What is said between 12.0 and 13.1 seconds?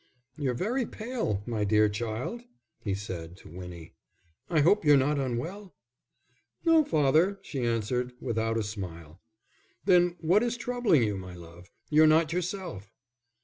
not yourself."